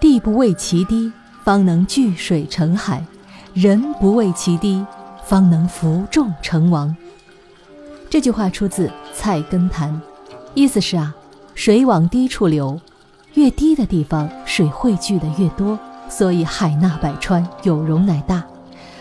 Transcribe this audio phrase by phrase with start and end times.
[0.00, 1.12] 地不为其低，
[1.44, 3.04] 方能聚水成海；
[3.52, 4.84] 人不为其低，
[5.26, 6.96] 方能服众成王。
[8.08, 9.92] 这句话出自《菜根谭》，
[10.54, 11.14] 意思是啊，
[11.54, 12.80] 水往低处流，
[13.34, 15.78] 越低的地方水汇聚的越多，
[16.08, 18.42] 所以海纳百川，有容乃大。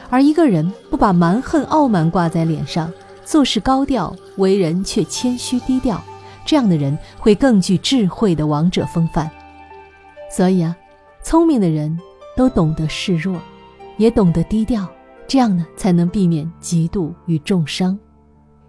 [0.10, 2.92] 而一个人不把蛮横傲慢挂在脸上，
[3.24, 6.04] 做事高调，为人却谦虚低调，
[6.46, 9.32] 这样的人会更具智慧的王者风范。
[10.32, 10.76] 所以啊，
[11.22, 11.98] 聪明的人
[12.36, 13.36] 都懂得示弱，
[13.98, 14.88] 也懂得低调，
[15.28, 17.98] 这样呢才能避免嫉妒与重伤。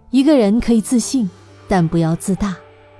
[0.09, 1.29] 一个人可以自信，
[1.67, 2.49] 但不要自大；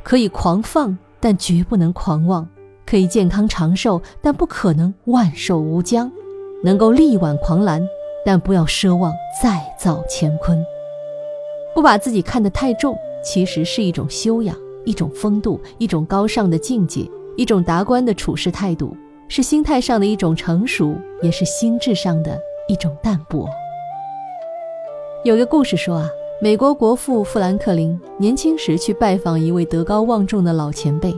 [0.01, 2.45] 可以狂放，但绝不能狂妄；
[2.85, 6.09] 可以健康长寿，但不可能万寿无疆；
[6.63, 7.85] 能够力挽狂澜，
[8.25, 9.13] 但不要奢望
[9.43, 10.57] 再造乾坤。
[11.75, 14.55] 不把自己看得太重，其实是一种修养，
[14.85, 17.05] 一种风度，一种高尚的境界，
[17.35, 18.95] 一种达观的处事态度，
[19.33, 23.47] 是心态上的一种成熟，也是心智上的一种淡泊。
[25.23, 26.09] 有个故事说啊。
[26.43, 31.15] 美国国父富兰克林年轻时去拜访一位德高望重的老前辈，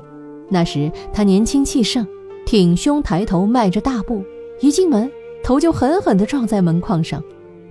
[0.49, 2.05] 那时他年轻气盛，
[2.45, 4.21] 挺胸抬头，迈着大步，
[4.59, 5.09] 一进门
[5.41, 7.23] 头就狠狠地撞在门框上。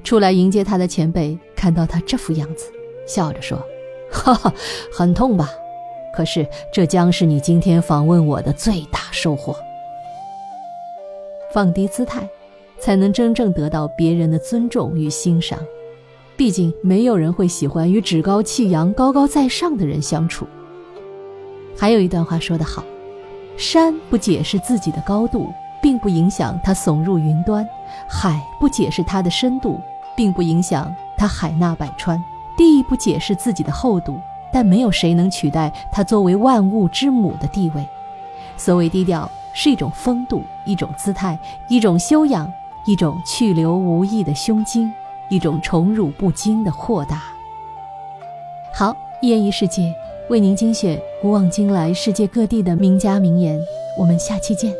[0.02, 2.72] 出来迎接他的前辈看到他这副样子，
[3.06, 3.62] 笑着说
[4.10, 4.50] ：“哈哈，
[4.90, 5.50] 很痛吧？
[6.16, 9.54] 可是这将是你今天访问我的最大收获。
[11.52, 12.28] 放低姿态，
[12.80, 15.58] 才能真正得到别人的尊重与欣赏。”
[16.34, 20.46] 毕竟，没有人会喜欢与趾高气扬、高高在上的人相处。
[21.76, 22.82] 还有一段话说得好
[23.56, 27.64] ：“山不解释自己的高度，并不影响它耸入云端；
[28.08, 29.78] 海不解释它的深度，
[30.16, 32.18] 并不影响它海纳百川；
[32.56, 34.18] 地不解释自己的厚度，
[34.52, 37.86] 但没有谁能取代它作为万物之母的地位。
[38.56, 42.52] 所谓低调，是一种风度，一种姿态，一种修养，
[42.86, 44.92] 一种去留无意的胸襟。”
[45.28, 47.22] 一种宠辱不惊的豁达。
[48.70, 49.90] 好，一言一世界
[50.28, 53.58] 为您精选古往今来世界各地的名家名言，
[53.98, 54.70] 我们下期见。